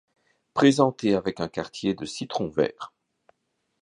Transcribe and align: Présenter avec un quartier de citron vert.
Présenter 0.55 1.13
avec 1.13 1.39
un 1.41 1.47
quartier 1.47 1.93
de 1.93 2.05
citron 2.05 2.49
vert. 2.49 2.91